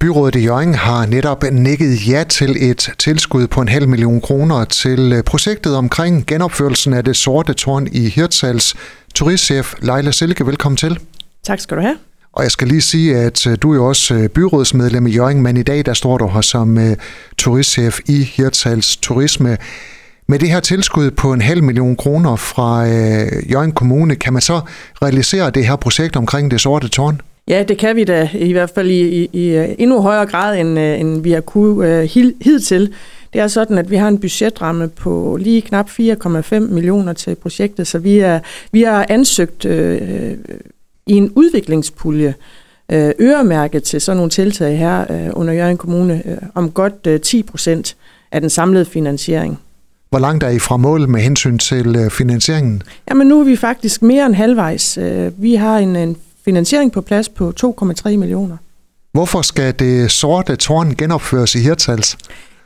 Byrådet 0.00 0.34
i 0.34 0.44
Jørgen 0.44 0.74
har 0.74 1.06
netop 1.06 1.44
nikket 1.52 2.08
ja 2.08 2.24
til 2.28 2.70
et 2.70 2.90
tilskud 2.98 3.46
på 3.46 3.60
en 3.60 3.68
halv 3.68 3.88
million 3.88 4.20
kroner 4.20 4.64
til 4.64 5.12
øh, 5.12 5.22
projektet 5.24 5.76
omkring 5.76 6.26
genopførelsen 6.26 6.92
af 6.92 7.04
det 7.04 7.16
sorte 7.16 7.54
tårn 7.54 7.88
i 7.92 8.08
Hirtshals. 8.08 8.74
Turistchef 9.14 9.74
Leila 9.82 10.10
Silke, 10.10 10.46
velkommen 10.46 10.76
til. 10.76 10.98
Tak 11.44 11.60
skal 11.60 11.76
du 11.76 11.82
have. 11.82 11.96
Og 12.32 12.42
jeg 12.42 12.50
skal 12.50 12.68
lige 12.68 12.80
sige, 12.80 13.16
at 13.16 13.46
øh, 13.46 13.58
du 13.62 13.70
er 13.70 13.74
jo 13.74 13.86
også 13.86 14.14
øh, 14.14 14.28
byrådsmedlem 14.28 15.06
i 15.06 15.10
Jørgen, 15.10 15.42
men 15.42 15.56
i 15.56 15.62
dag 15.62 15.86
der 15.86 15.94
står 15.94 16.18
du 16.18 16.28
her 16.28 16.40
som 16.40 16.78
turistchef 17.38 18.00
i 18.06 18.22
Hirtshals 18.22 18.96
Turisme. 18.96 19.56
Med 20.28 20.38
det 20.38 20.50
her 20.50 20.60
tilskud 20.60 21.10
på 21.10 21.32
en 21.32 21.40
halv 21.40 21.62
million 21.62 21.96
kroner 21.96 22.36
fra 22.36 22.84
Jørgen 23.50 23.72
Kommune, 23.72 24.16
kan 24.16 24.32
man 24.32 24.42
så 24.42 24.60
realisere 25.02 25.50
det 25.50 25.66
her 25.66 25.76
projekt 25.76 26.16
omkring 26.16 26.50
det 26.50 26.60
sorte 26.60 26.88
tårn? 26.88 27.20
Ja, 27.48 27.62
det 27.62 27.78
kan 27.78 27.96
vi 27.96 28.04
da 28.04 28.28
i 28.34 28.52
hvert 28.52 28.70
fald 28.70 28.90
i, 28.90 29.00
i, 29.00 29.28
i 29.32 29.74
endnu 29.78 30.00
højere 30.00 30.26
grad, 30.26 30.58
end, 30.58 30.78
øh, 30.78 31.00
end 31.00 31.22
vi 31.22 31.30
har 31.30 31.40
kunnet 31.40 32.04
uh, 32.16 32.32
hidtil. 32.40 32.94
Det 33.32 33.40
er 33.40 33.48
sådan, 33.48 33.78
at 33.78 33.90
vi 33.90 33.96
har 33.96 34.08
en 34.08 34.18
budgetramme 34.18 34.88
på 34.88 35.36
lige 35.40 35.62
knap 35.62 35.88
4,5 35.90 36.58
millioner 36.58 37.12
til 37.12 37.34
projektet, 37.34 37.86
så 37.86 37.98
vi, 37.98 38.18
er, 38.18 38.40
vi 38.72 38.82
har 38.82 39.06
ansøgt 39.08 39.64
uh, 39.64 39.96
i 41.06 41.12
en 41.12 41.32
udviklingspulje 41.34 42.34
uh, 42.92 43.10
øremærket 43.20 43.82
til 43.82 44.00
sådan 44.00 44.16
nogle 44.16 44.30
tiltag 44.30 44.78
her 44.78 45.04
uh, 45.10 45.40
under 45.40 45.54
Jørgen 45.54 45.76
Kommune 45.76 46.22
uh, 46.24 46.48
om 46.54 46.70
godt 46.70 47.06
uh, 47.06 47.20
10 47.20 47.42
procent 47.42 47.96
af 48.32 48.40
den 48.40 48.50
samlede 48.50 48.84
finansiering. 48.84 49.58
Hvor 50.10 50.18
langt 50.18 50.44
er 50.44 50.48
I 50.48 50.58
fra 50.58 50.76
mål 50.76 51.08
med 51.08 51.20
hensyn 51.20 51.58
til 51.58 52.10
finansieringen? 52.10 52.82
Jamen 53.10 53.26
nu 53.26 53.40
er 53.40 53.44
vi 53.44 53.56
faktisk 53.56 54.02
mere 54.02 54.26
end 54.26 54.34
halvvejs. 54.34 54.98
Vi 55.36 55.54
har 55.54 55.78
en, 55.78 55.96
en 55.96 56.16
finansiering 56.46 56.92
på 56.92 57.00
plads 57.00 57.28
på 57.28 57.52
2,3 57.60 58.16
millioner. 58.16 58.56
Hvorfor 59.12 59.42
skal 59.42 59.74
det 59.78 60.10
sorte 60.10 60.56
tårn 60.56 60.94
genopføres 60.94 61.54
i 61.54 61.58
Hirtals? 61.58 62.18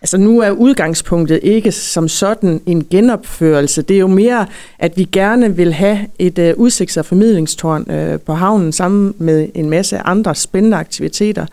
Altså 0.03 0.19
nu 0.19 0.41
er 0.41 0.51
udgangspunktet 0.51 1.41
ikke 1.43 1.73
som 1.73 2.09
sådan 2.09 2.61
en 2.67 2.87
genopførelse. 2.91 3.83
Det 3.83 3.97
er 3.97 4.01
jo 4.01 4.07
mere, 4.07 4.47
at 4.79 4.93
vi 4.97 5.05
gerne 5.13 5.57
vil 5.57 5.73
have 5.73 5.99
et 6.19 6.39
uh, 6.39 6.67
udsigts- 6.67 6.99
og 6.99 7.07
formidlingstårn 7.07 7.87
uh, 7.91 8.21
på 8.21 8.35
havnen 8.35 8.73
sammen 8.73 9.15
med 9.19 9.49
en 9.55 9.71
masse 9.71 9.99
andre 9.99 10.35
spændende 10.35 10.77
aktiviteter 10.77 11.47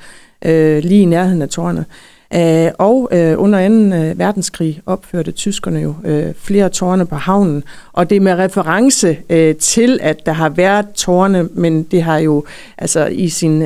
uh, 0.45 0.52
lige 0.78 1.02
i 1.02 1.06
nærheden 1.06 1.41
af 1.41 1.50
tårnet. 1.50 1.86
Øh, 1.89 2.16
Øh, 2.33 2.72
og 2.78 3.09
øh, 3.11 3.36
under 3.38 3.67
2. 3.67 3.73
Øh, 3.73 4.20
verdenskrig 4.20 4.81
opførte 4.86 5.31
tyskerne 5.31 5.80
jo 5.80 5.95
øh, 6.03 6.34
flere 6.38 6.69
tårne 6.69 7.06
på 7.06 7.16
havnen, 7.16 7.64
og 7.94 8.09
det 8.09 8.16
er 8.16 8.19
med 8.19 8.34
reference 8.34 9.17
øh, 9.30 9.56
til, 9.56 10.00
at 10.02 10.25
der 10.25 10.34
har 10.34 10.50
været 10.50 10.86
tårne, 10.95 11.50
men 11.53 11.84
det 11.84 12.03
har 12.03 12.17
jo 12.17 12.45
altså 12.78 13.06
i 13.06 13.30
sin... 13.30 13.64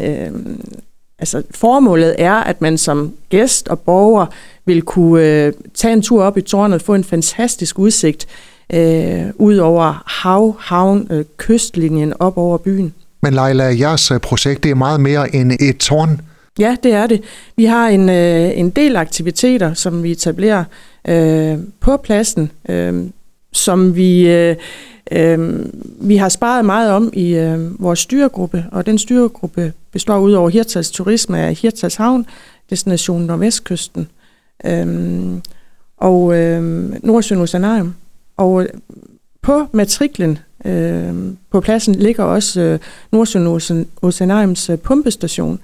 Altså 1.20 1.44
formålet 1.52 2.16
er, 2.18 2.34
at 2.34 2.62
man 2.62 2.78
som 2.78 3.14
gæst 3.30 3.68
og 3.68 3.80
borger 3.80 4.26
vil 4.66 4.81
kunne 4.81 5.25
øh, 5.25 5.53
tage 5.73 5.94
en 5.94 6.02
tur 6.02 6.23
op 6.23 6.38
i 6.38 6.42
tårnet 6.42 6.75
og 6.75 6.81
få 6.81 6.94
en 6.96 7.03
fantastisk 7.03 7.80
udsigt 7.80 8.28
øh, 8.73 9.25
ud 9.36 9.58
over 9.58 10.03
hav, 10.08 10.56
havn, 10.59 11.08
øh, 11.09 11.25
kystlinjen 11.38 12.14
op 12.20 12.38
over 12.38 12.58
byen. 12.58 12.94
Men 13.22 13.34
Leila, 13.34 13.64
jeres 13.64 14.12
projekt 14.22 14.64
det 14.64 14.72
er 14.72 14.75
meget 14.75 15.00
mere 15.00 15.36
end 15.36 15.52
et 15.52 15.78
tårn. 15.78 16.22
Ja, 16.62 16.76
det 16.84 16.94
er 16.94 17.08
det. 17.08 17.22
Vi 17.56 17.66
har 17.66 17.88
en, 17.88 18.09
øh, 18.09 18.58
en 18.58 18.70
del 18.70 18.95
aktiviteter, 18.95 19.73
som 19.73 20.04
vi 20.04 20.12
etablerer 20.12 20.64
øh, 21.08 21.58
på 21.80 21.98
pladsen, 21.98 22.52
øh, 22.70 23.03
som 23.52 23.95
vi, 23.95 24.28
øh, 24.30 24.56
øh, 25.12 25.66
vi 26.02 26.16
har 26.16 26.30
sparet 26.30 26.66
meget 26.66 26.92
om 26.92 27.09
i 27.14 27.34
øh, 27.36 27.81
vores 27.81 28.00
styregruppe, 28.00 28.66
og 28.72 28.86
den 28.86 28.98
styregruppe 28.98 29.73
består 29.92 30.20
ud 30.20 30.31
over 30.31 30.50
Hirtals 30.50 30.92
Turisme 30.92 31.40
af 31.40 31.56
Hirtals 31.56 31.95
Havn, 31.95 32.26
destination 32.70 33.22
Nordvestkysten, 33.22 34.08
øh, 34.66 34.88
og 35.98 36.38
øh, 36.38 36.62
Nordsjøen 37.03 37.42
Oceanarium. 37.42 37.96
Og 38.38 38.64
øh, 38.64 38.70
på 39.41 39.68
matriklen 39.72 40.40
øh, 40.66 41.14
på 41.52 41.62
pladsen 41.62 41.96
ligger 41.96 42.24
også 42.24 42.62
øh, 42.62 42.80
Nordsjøen 43.12 43.88
Oceanariums 44.02 44.69
øh, 44.69 44.78
pumpestation, 44.78 45.59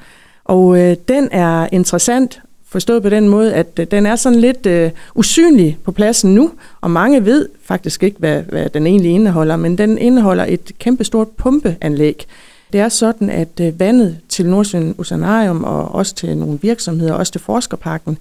og 0.47 0.79
øh, 0.79 0.95
den 1.07 1.29
er 1.31 1.67
interessant, 1.71 2.41
forstået 2.69 3.03
på 3.03 3.09
den 3.09 3.29
måde, 3.29 3.53
at 3.53 3.67
øh, 3.79 3.87
den 3.91 4.05
er 4.05 4.15
sådan 4.15 4.39
lidt 4.39 4.65
øh, 4.65 4.91
usynlig 5.15 5.77
på 5.83 5.91
pladsen 5.91 6.35
nu, 6.35 6.51
og 6.81 6.91
mange 6.91 7.25
ved 7.25 7.49
faktisk 7.63 8.03
ikke, 8.03 8.19
hvad, 8.19 8.41
hvad 8.41 8.69
den 8.69 8.87
egentlig 8.87 9.11
indeholder, 9.11 9.55
men 9.55 9.77
den 9.77 9.97
indeholder 9.97 10.45
et 10.47 10.71
kæmpestort 10.79 11.27
pumpeanlæg. 11.27 12.25
Det 12.73 12.79
er 12.79 12.89
sådan, 12.89 13.29
at 13.29 13.59
øh, 13.61 13.79
vandet 13.79 14.17
til 14.29 14.45
Nordsjøen 14.45 14.95
Oceanarium 14.97 15.63
og 15.63 15.95
også 15.95 16.15
til 16.15 16.37
nogle 16.37 16.59
virksomheder, 16.61 17.13
også 17.13 17.31
til 17.31 17.41
Forskerparken, 17.41 18.17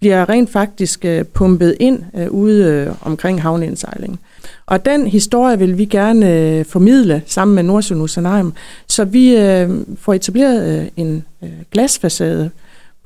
bliver 0.00 0.28
rent 0.28 0.50
faktisk 0.50 1.04
øh, 1.04 1.24
pumpet 1.24 1.76
ind 1.80 2.02
øh, 2.16 2.30
ude 2.30 2.64
øh, 2.64 2.94
omkring 3.02 3.42
havneindsejlingen. 3.42 4.18
Og 4.66 4.84
den 4.84 5.06
historie 5.06 5.58
vil 5.58 5.78
vi 5.78 5.84
gerne 5.84 6.34
øh, 6.34 6.64
formidle 6.64 7.22
sammen 7.26 7.54
med 7.54 7.62
Nordsjøen 7.62 8.00
Oceanarium, 8.00 8.52
så 8.86 9.04
vi 9.04 9.36
øh, 9.36 9.70
får 9.98 10.14
etableret 10.14 10.80
øh, 10.80 10.86
en 10.96 11.24
øh, 11.42 11.50
glasfacade 11.72 12.50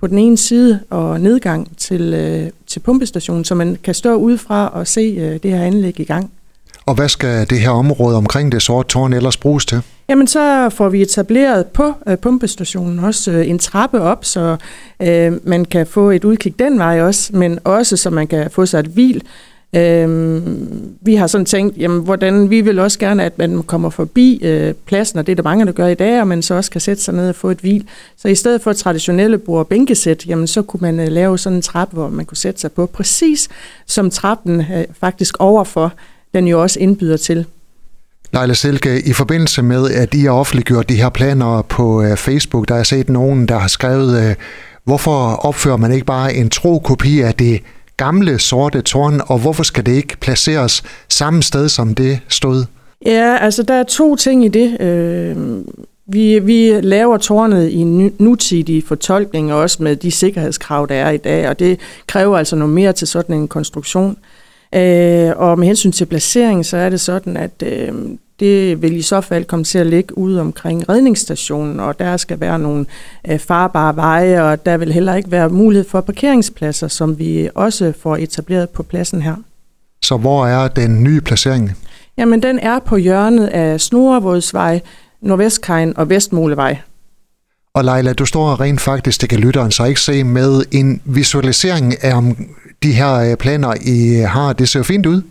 på 0.01 0.07
den 0.07 0.19
ene 0.19 0.39
side 0.39 0.81
og 0.91 1.21
nedgang 1.21 1.77
til, 1.77 2.15
øh, 2.15 2.51
til 2.67 2.81
pumpestationen, 2.81 3.45
så 3.45 3.55
man 3.55 3.79
kan 3.85 3.95
stå 3.95 4.15
udefra 4.15 4.69
og 4.69 4.87
se 4.87 5.01
øh, 5.01 5.39
det 5.43 5.51
her 5.51 5.63
anlæg 5.63 6.01
i 6.01 6.05
gang. 6.05 6.31
Og 6.87 6.95
hvad 6.95 7.09
skal 7.09 7.51
det 7.51 7.61
her 7.61 7.71
område 7.71 8.17
omkring 8.17 8.53
det 8.53 8.63
sorte 8.63 8.89
tårn 8.89 9.13
ellers 9.13 9.37
bruges 9.37 9.67
til? 9.67 9.83
Jamen 10.09 10.27
så 10.27 10.69
får 10.69 10.89
vi 10.89 11.03
etableret 11.03 11.67
på 11.67 11.93
øh, 12.07 12.19
pumpestationen 12.19 12.99
også 12.99 13.31
øh, 13.31 13.49
en 13.49 13.59
trappe 13.59 14.01
op, 14.01 14.25
så 14.25 14.57
øh, 15.03 15.33
man 15.45 15.65
kan 15.65 15.87
få 15.87 16.11
et 16.11 16.25
udkig 16.25 16.59
den 16.59 16.79
vej 16.79 17.03
også, 17.03 17.37
men 17.37 17.59
også 17.65 17.97
så 17.97 18.11
man 18.11 18.27
kan 18.27 18.51
få 18.51 18.67
sig 18.67 18.81
et 18.81 18.87
hvil 18.87 19.23
Øhm, 19.77 20.97
vi 21.01 21.15
har 21.15 21.27
sådan 21.27 21.45
tænkt, 21.45 21.77
jamen, 21.77 22.03
hvordan 22.03 22.51
vi 22.51 22.61
vil 22.61 22.79
også 22.79 22.99
gerne, 22.99 23.25
at 23.25 23.39
man 23.39 23.63
kommer 23.63 23.91
forbi 23.91 24.41
øh, 24.43 24.75
pladsen, 24.87 25.19
og 25.19 25.27
det 25.27 25.33
er 25.33 25.37
der 25.37 25.43
mange, 25.43 25.67
der 25.67 25.73
gør 25.73 25.87
i 25.87 25.95
dag, 25.95 26.21
og 26.21 26.29
man 26.29 26.43
så 26.43 26.55
også 26.55 26.71
kan 26.71 26.81
sætte 26.81 27.03
sig 27.03 27.15
ned 27.15 27.29
og 27.29 27.35
få 27.35 27.51
et 27.51 27.59
hvil. 27.59 27.87
Så 28.17 28.29
i 28.29 28.35
stedet 28.35 28.63
for 28.63 28.73
traditionelle 28.73 29.39
bord- 29.39 29.59
og 29.59 29.67
bænkesæt, 29.67 30.27
jamen, 30.27 30.47
så 30.47 30.63
kunne 30.63 30.81
man 30.81 31.01
øh, 31.01 31.09
lave 31.09 31.39
sådan 31.39 31.57
en 31.57 31.63
trappe, 31.63 31.95
hvor 31.95 32.09
man 32.09 32.25
kunne 32.25 32.37
sætte 32.37 32.61
sig 32.61 32.73
på, 32.73 32.87
præcis 32.87 33.49
som 33.87 34.11
trappen 34.11 34.61
øh, 34.61 34.85
faktisk 35.01 35.37
overfor, 35.39 35.93
den 36.35 36.49
jo 36.49 36.63
også 36.63 36.81
indbyder 36.81 37.17
til. 37.17 37.47
Leila 38.33 38.55
Silke, 38.55 39.03
i 39.07 39.13
forbindelse 39.13 39.63
med, 39.63 39.91
at 39.91 40.15
I 40.15 40.21
har 40.21 40.31
offentliggjort 40.31 40.89
de 40.89 40.95
her 40.95 41.09
planer 41.09 41.63
på 41.63 42.03
øh, 42.03 42.17
Facebook, 42.17 42.69
der 42.69 42.75
har 42.75 42.79
jeg 42.79 42.87
set 42.87 43.09
nogen, 43.09 43.49
der 43.49 43.59
har 43.59 43.69
skrevet, 43.69 44.29
øh, 44.29 44.35
hvorfor 44.85 45.47
opfører 45.47 45.77
man 45.77 45.93
ikke 45.93 46.07
bare 46.07 46.35
en 46.35 46.51
tro 46.51 46.79
kopi 46.79 47.21
af 47.21 47.35
det 47.35 47.61
gamle 47.97 48.39
sorte 48.39 48.81
tårn, 48.83 49.21
og 49.27 49.39
hvorfor 49.39 49.63
skal 49.63 49.87
det 49.87 49.93
ikke 49.93 50.17
placeres 50.17 50.83
samme 51.09 51.43
sted, 51.43 51.69
som 51.69 51.95
det 51.95 52.21
stod? 52.29 52.65
Ja, 53.07 53.37
altså 53.41 53.63
der 53.63 53.75
er 53.75 53.83
to 53.83 54.17
ting 54.17 54.45
i 54.45 54.49
det. 54.49 54.81
Øh, 54.81 55.37
vi, 56.07 56.39
vi 56.39 56.81
laver 56.81 57.17
tårnet 57.17 57.69
i 57.69 57.77
en 57.77 58.13
nutidig 58.19 58.85
fortolkning, 58.85 59.53
også 59.53 59.83
med 59.83 59.97
de 59.97 60.11
sikkerhedskrav, 60.11 60.87
der 60.89 60.95
er 60.95 61.11
i 61.11 61.17
dag, 61.17 61.49
og 61.49 61.59
det 61.59 61.81
kræver 62.07 62.39
altså 62.39 62.57
noget 62.57 62.75
mere 62.75 62.93
til 62.93 63.09
sådan 63.09 63.37
en 63.37 63.49
konstruktion. 63.49 64.17
Øh, 64.75 65.33
og 65.37 65.59
med 65.59 65.67
hensyn 65.67 65.93
til 65.93 66.07
placering, 66.07 66.67
så 66.67 66.77
er 66.77 66.91
det 66.91 67.01
sådan, 67.01 67.37
at 67.37 67.63
øh, 67.63 67.93
det 68.41 68.83
vil 68.83 68.97
i 68.97 69.03
så 69.03 69.21
fald 69.21 69.45
komme 69.45 69.65
til 69.65 69.79
at 69.79 69.87
ligge 69.87 70.19
ude 70.19 70.41
omkring 70.41 70.89
redningsstationen, 70.89 71.81
og 71.81 71.99
der 71.99 72.17
skal 72.17 72.41
være 72.41 72.59
nogle 72.59 72.87
øh, 73.29 73.39
farbare 73.39 73.97
veje, 73.97 74.43
og 74.43 74.67
der 74.67 74.77
vil 74.77 74.93
heller 74.93 75.15
ikke 75.15 75.31
være 75.31 75.49
mulighed 75.49 75.89
for 75.89 76.01
parkeringspladser, 76.01 76.89
som 76.89 77.19
vi 77.19 77.49
også 77.55 77.93
får 78.01 78.17
etableret 78.17 78.71
på 78.71 78.83
pladsen 78.83 79.23
her. 79.23 79.37
Så 80.03 80.17
hvor 80.17 80.47
er 80.47 80.69
den 80.69 81.05
nye 81.05 81.21
placering? 81.21 81.73
Jamen, 82.19 82.43
den 82.43 82.59
er 82.59 82.79
på 82.79 82.97
hjørnet 82.97 83.47
af 83.47 83.81
Snorevådsvej, 83.81 84.81
Nordvestkajen 85.21 85.97
og 85.97 86.11
Vestmolevej. 86.11 86.79
Og 87.75 87.85
Leila, 87.85 88.13
du 88.13 88.27
står 88.27 88.61
rent 88.61 88.81
faktisk, 88.81 89.21
det 89.21 89.29
kan 89.29 89.39
lytteren 89.39 89.71
så 89.71 89.85
ikke 89.85 90.01
se, 90.01 90.25
med 90.25 90.65
en 90.73 91.01
visualisering 91.05 92.05
af 92.05 92.37
de 92.83 92.93
her 92.93 93.15
øh, 93.15 93.37
planer, 93.37 93.75
I 93.81 94.25
har. 94.29 94.53
Det 94.53 94.69
ser 94.69 94.81
jo 94.81 94.85
fint 94.85 95.07
ud. 95.07 95.23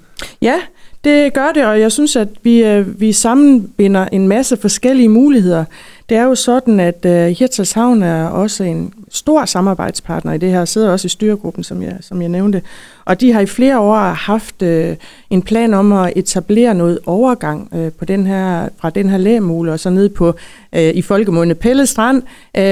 Ja, 0.41 0.55
det 1.03 1.33
gør 1.33 1.51
det, 1.55 1.65
og 1.65 1.79
jeg 1.79 1.91
synes, 1.91 2.15
at 2.15 2.27
vi, 2.43 2.63
øh, 2.63 3.01
vi 3.01 3.11
sammenbinder 3.11 4.05
en 4.05 4.27
masse 4.27 4.57
forskellige 4.57 5.09
muligheder. 5.09 5.65
Det 6.09 6.17
er 6.17 6.23
jo 6.23 6.35
sådan, 6.35 6.79
at 6.79 7.05
uh, 7.05 7.11
Hirtshals 7.11 7.71
Havn 7.71 8.03
er 8.03 8.25
også 8.25 8.63
en 8.63 8.93
stor 9.11 9.45
samarbejdspartner 9.45 10.33
i 10.33 10.37
det 10.37 10.49
her, 10.51 10.65
sidder 10.65 10.91
også 10.91 11.05
i 11.05 11.09
styregruppen, 11.09 11.63
som 11.63 11.81
jeg, 11.81 11.97
som 12.01 12.21
jeg 12.21 12.29
nævnte. 12.29 12.61
Og 13.05 13.21
de 13.21 13.33
har 13.33 13.41
i 13.41 13.45
flere 13.45 13.79
år 13.79 13.97
haft 13.99 14.61
øh, 14.61 14.95
en 15.29 15.41
plan 15.41 15.73
om 15.73 15.91
at 15.91 16.13
etablere 16.15 16.75
noget 16.75 16.99
overgang 17.05 17.69
øh, 17.75 17.91
på 17.91 18.05
den 18.05 18.27
her, 18.27 18.69
fra 18.77 18.89
den 18.89 19.09
her 19.09 19.17
lægemule 19.17 19.71
og 19.71 19.79
så 19.79 19.89
ned 19.89 20.09
på 20.09 20.35
i 20.75 21.01
folkemunde 21.01 21.55
Pelle 21.55 21.85
Strand, 21.85 22.23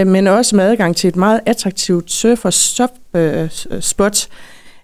men 0.05 0.27
også 0.27 0.55
med 0.55 0.63
adgang 0.63 0.95
til 0.95 1.07
et 1.07 1.15
meget 1.15 1.39
attraktivt 1.45 2.11
surf- 2.11 2.45
og 2.45 2.53
stop-spot. 2.53 4.27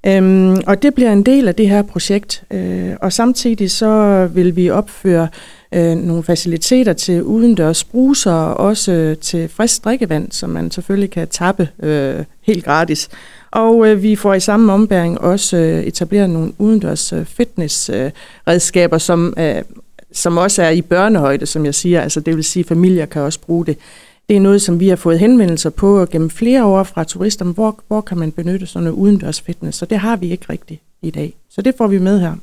Øhm, 0.05 0.57
og 0.67 0.81
det 0.81 0.95
bliver 0.95 1.11
en 1.11 1.23
del 1.23 1.47
af 1.47 1.55
det 1.55 1.69
her 1.69 1.81
projekt. 1.81 2.43
Øh, 2.51 2.91
og 3.01 3.13
samtidig 3.13 3.71
så 3.71 4.25
vil 4.33 4.55
vi 4.55 4.69
opføre 4.69 5.27
øh, 5.71 5.95
nogle 5.95 6.23
faciliteter 6.23 6.93
til 6.93 7.23
udendørs 7.23 7.83
bruser 7.83 8.31
og 8.31 8.57
også 8.67 8.91
øh, 8.91 9.17
til 9.17 9.49
frisk 9.49 9.83
drikkevand, 9.83 10.31
som 10.31 10.49
man 10.49 10.71
selvfølgelig 10.71 11.11
kan 11.11 11.27
tappe 11.27 11.69
øh, 11.83 12.23
helt 12.41 12.65
gratis. 12.65 13.09
Og 13.51 13.87
øh, 13.87 14.03
vi 14.03 14.15
får 14.15 14.33
i 14.33 14.39
samme 14.39 14.73
ombæring 14.73 15.21
også 15.21 15.57
øh, 15.57 15.83
etableret 15.83 16.29
nogle 16.29 16.51
udendørs 16.57 17.13
øh, 17.13 17.25
fitnessredskaber, 17.25 18.95
øh, 18.95 19.01
som, 19.01 19.33
øh, 19.37 19.61
som 20.11 20.37
også 20.37 20.63
er 20.63 20.69
i 20.69 20.81
børnehøjde, 20.81 21.45
som 21.45 21.65
jeg 21.65 21.75
siger. 21.75 22.01
Altså 22.01 22.19
det 22.19 22.35
vil 22.35 22.43
sige, 22.43 22.63
at 22.63 22.67
familier 22.67 23.05
kan 23.05 23.21
også 23.21 23.39
bruge 23.39 23.65
det. 23.65 23.77
Det 24.29 24.37
er 24.37 24.41
noget, 24.41 24.61
som 24.61 24.79
vi 24.79 24.89
har 24.89 24.95
fået 24.95 25.19
henvendelser 25.19 25.69
på 25.69 26.05
gennem 26.11 26.29
flere 26.29 26.65
år 26.65 26.83
fra 26.83 27.03
turister. 27.03 27.45
Hvor, 27.45 27.79
hvor 27.87 28.01
kan 28.01 28.17
man 28.17 28.31
benytte 28.31 28.65
sådan 28.65 28.83
noget 28.83 28.97
udendørs 28.97 29.41
fitness? 29.41 29.77
Så 29.77 29.85
det 29.85 29.99
har 29.99 30.15
vi 30.15 30.31
ikke 30.31 30.45
rigtigt 30.49 30.81
i 31.01 31.09
dag. 31.09 31.33
Så 31.49 31.61
det 31.61 31.73
får 31.77 31.87
vi 31.87 31.99
med 31.99 32.19
her. 32.19 32.33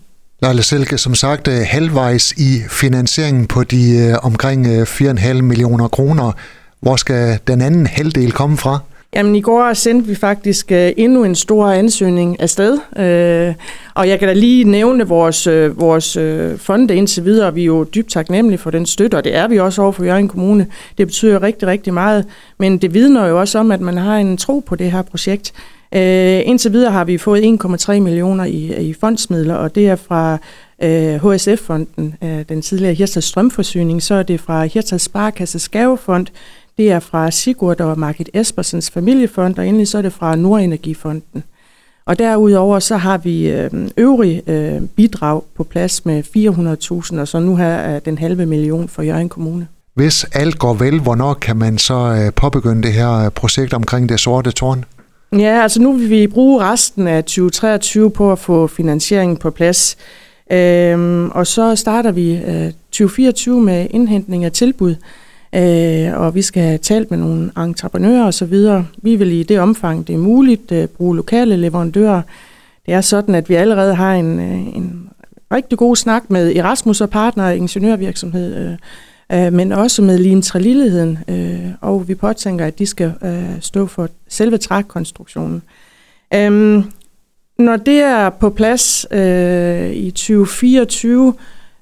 Lejle 0.43 0.63
Selke, 0.63 0.99
som 0.99 1.15
sagt 1.15 1.49
øh, 1.49 1.59
halvvejs 1.67 2.33
i 2.33 2.61
finansieringen 2.69 3.47
på 3.47 3.65
de 3.65 3.99
øh, 3.99 4.17
omkring 4.23 4.67
øh, 4.67 4.83
4,5 4.83 5.33
millioner 5.33 5.89
kroner. 5.89 6.33
Hvor 6.81 6.97
skal 6.97 7.39
den 7.47 7.61
anden 7.61 7.87
halvdel 7.87 8.33
komme 8.33 8.57
fra? 8.57 8.79
Jamen 9.17 9.37
i 9.37 9.41
går 9.41 9.73
sendte 9.73 10.09
vi 10.09 10.15
faktisk 10.15 10.67
uh, 10.71 10.89
endnu 10.97 11.25
en 11.25 11.35
stor 11.35 11.67
ansøgning 11.67 12.41
afsted, 12.41 12.73
uh, 12.73 13.55
og 13.95 14.09
jeg 14.09 14.19
kan 14.19 14.29
da 14.29 14.35
lige 14.35 14.65
nævne 14.65 15.09
vores, 15.09 15.47
øh, 15.47 15.81
vores 15.81 16.19
fonde 16.63 16.97
indtil 16.97 17.25
videre. 17.25 17.55
Vi 17.55 17.61
er 17.61 17.67
jo 17.67 17.85
dybt 17.85 18.11
taknemmelige 18.11 18.59
for 18.59 18.71
den 18.71 18.87
støtte, 18.87 19.17
og 19.17 19.25
det 19.25 19.37
er 19.37 19.49
vi 19.49 19.59
også 19.59 19.83
over 19.83 19.93
for 19.93 20.05
Jørgen 20.05 20.29
Kommune. 20.29 20.67
Det 20.99 21.07
betyder 21.07 21.43
rigtig, 21.43 21.69
rigtig 21.69 21.95
meget, 21.95 22.27
men 22.59 22.79
det 22.79 22.95
vidner 22.95 23.27
jo 23.27 23.41
også 23.41 23.59
om, 23.59 23.73
at 23.73 23.81
man 23.81 23.97
har 23.97 24.17
en 24.17 24.37
tro 24.37 24.59
på 24.67 24.77
det 24.77 24.93
her 24.93 25.03
projekt. 25.03 25.53
Uh, 25.93 26.01
indtil 26.49 26.73
videre 26.73 26.93
har 26.93 27.05
vi 27.05 27.19
fået 27.19 27.59
1,3 27.65 27.93
millioner 27.93 28.45
i, 28.45 28.89
i 28.89 28.95
fondsmidler, 29.01 29.55
og 29.55 29.75
det 29.75 29.89
er 29.89 29.97
fra 29.97 30.39
øh, 30.83 31.33
HSF-fonden, 31.33 32.15
øh, 32.23 32.45
den 32.49 32.63
tidligere 32.63 32.95
Hirtshals 32.95 33.25
Strømforsyning, 33.25 34.03
så 34.03 34.15
er 34.15 34.23
det 34.23 34.41
fra 34.41 34.65
Hirtshals 34.65 35.03
Sparekasse 35.03 35.71
Gavefond, 35.71 36.27
det 36.77 36.91
er 36.91 37.01
fra 37.01 37.31
Sigurd 37.31 37.81
og 37.81 37.99
Margit 37.99 38.31
Espersens 38.35 38.91
familiefond, 38.91 39.59
og 39.59 39.69
endelig 39.69 39.89
så 39.89 39.99
er 39.99 40.03
det 40.03 40.13
fra 40.13 40.37
Nordenergifonden. 40.37 41.45
Og 42.07 42.19
derudover 42.19 42.79
så 42.79 42.97
har 42.97 43.19
vi 43.19 43.49
øh, 43.49 43.71
øvrige 43.97 44.43
øh, 44.47 44.83
bidrag 44.97 45.43
på 45.57 45.65
plads 45.65 46.07
med 46.07 46.23
400.000, 47.13 47.21
og 47.21 47.29
så 47.29 47.41
nu 47.41 47.57
her 47.57 47.67
er 47.67 47.99
den 47.99 48.19
halve 48.19 48.47
million 48.47 48.89
for 48.89 49.03
Jørgen 49.03 49.29
Kommune. 49.29 49.67
Hvis 49.95 50.25
alt 50.25 50.59
går 50.59 50.75
vel, 50.75 51.01
hvornår 51.01 51.35
kan 51.35 51.57
man 51.57 51.79
så 51.79 51.95
øh, 51.95 52.33
påbegynde 52.33 52.83
det 52.83 52.93
her 52.93 53.29
projekt 53.31 53.75
omkring 53.75 54.09
det 54.09 54.21
sorte 54.21 54.51
tårn? 54.51 54.85
Ja, 55.33 55.63
altså 55.63 55.83
nu 55.83 55.93
vil 55.93 56.11
vi 56.11 56.27
bruge 56.27 56.65
resten 56.65 57.07
af 57.07 57.25
2023 57.25 58.11
på 58.11 58.33
at 58.33 58.39
få 58.39 58.67
finansieringen 58.67 59.37
på 59.37 59.51
plads. 59.51 59.97
Øhm, 60.53 61.31
og 61.31 61.47
så 61.47 61.77
starter 61.77 62.13
vi 62.13 62.37
øh, 62.37 62.73
2024 62.91 63.61
med 63.61 63.87
indhentning 63.91 64.45
af 64.45 64.53
tilbud 64.53 64.95
øh, 65.55 66.21
og 66.21 66.35
vi 66.35 66.43
skal 66.43 66.63
have 66.63 66.79
talt 66.79 67.11
med 67.11 67.19
nogle 67.19 67.51
entreprenører 67.57 68.27
osv. 68.27 68.55
Vi 69.03 69.17
vil 69.17 69.33
i 69.33 69.43
det 69.43 69.61
omfang, 69.61 70.07
det 70.07 70.15
er 70.15 70.19
muligt, 70.19 70.73
øh, 70.73 70.89
bruge 70.89 71.17
lokale 71.17 71.57
leverandører. 71.57 72.23
Det 72.87 72.95
er 72.95 73.01
sådan, 73.01 73.35
at 73.35 73.49
vi 73.49 73.55
allerede 73.55 73.95
har 73.95 74.15
en, 74.15 74.39
øh, 74.39 74.77
en 74.77 75.09
rigtig 75.53 75.79
god 75.79 75.97
snak 75.97 76.31
med 76.31 76.57
Erasmus 76.57 77.01
og 77.01 77.11
partner 77.11 77.51
ingeniørvirksomhed, 77.51 78.79
øh, 79.33 79.47
øh, 79.47 79.53
men 79.53 79.73
også 79.73 80.03
med 80.03 80.19
Lim 80.19 80.43
Trelilligheden, 80.43 81.19
øh, 81.29 81.71
og 81.81 82.09
vi 82.09 82.15
påtænker, 82.15 82.67
at 82.67 82.79
de 82.79 82.87
skal 82.87 83.13
øh, 83.25 83.61
stå 83.61 83.87
for 83.87 84.09
selve 84.29 84.59
trækkonstruktionen. 84.59 85.63
Øhm, 86.35 86.85
når 87.59 87.77
det 87.77 88.01
er 88.01 88.31
på 88.31 88.51
plads 88.51 89.07
øh, 89.11 89.91
i 89.91 90.11
2024, 90.11 91.35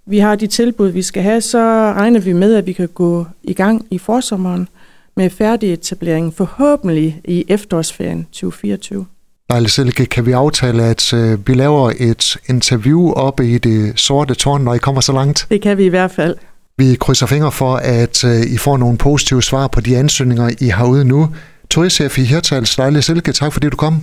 vi 0.06 0.18
har 0.18 0.36
de 0.36 0.46
tilbud, 0.46 0.88
vi 0.88 1.02
skal 1.02 1.22
have, 1.22 1.40
så 1.40 1.58
regner 1.96 2.20
vi 2.20 2.32
med, 2.32 2.54
at 2.54 2.66
vi 2.66 2.72
kan 2.72 2.88
gå 2.88 3.26
i 3.42 3.52
gang 3.52 3.86
i 3.90 3.98
forsommeren 3.98 4.68
med 5.16 5.30
færdig 5.30 5.72
etablering, 5.72 6.34
forhåbentlig 6.34 7.20
i 7.24 7.44
efterårsferien 7.48 8.24
2024. 8.24 9.06
Lejle 9.50 9.68
Silke, 9.68 10.06
kan 10.06 10.26
vi 10.26 10.32
aftale, 10.32 10.82
at 10.82 11.12
øh, 11.12 11.48
vi 11.48 11.54
laver 11.54 11.92
et 11.98 12.36
interview 12.48 13.10
oppe 13.12 13.48
i 13.48 13.58
det 13.58 14.00
sorte 14.00 14.34
tårn, 14.34 14.60
når 14.60 14.74
I 14.74 14.78
kommer 14.78 15.00
så 15.00 15.12
langt? 15.12 15.46
Det 15.50 15.62
kan 15.62 15.78
vi 15.78 15.84
i 15.84 15.88
hvert 15.88 16.10
fald. 16.10 16.36
Vi 16.78 16.94
krydser 16.94 17.26
fingre 17.26 17.52
for, 17.52 17.76
at 17.76 18.24
øh, 18.24 18.40
I 18.40 18.56
får 18.56 18.76
nogle 18.76 18.98
positive 18.98 19.42
svar 19.42 19.66
på 19.66 19.80
de 19.80 19.96
ansøgninger, 19.96 20.50
I 20.60 20.68
har 20.68 20.86
ude 20.86 21.04
nu. 21.04 21.28
Turistchef 21.70 22.18
i 22.18 22.22
Hirtals, 22.22 22.78
Lejle 22.78 23.02
Silke, 23.02 23.32
tak 23.32 23.52
fordi 23.52 23.68
du 23.68 23.76
kom. 23.76 24.02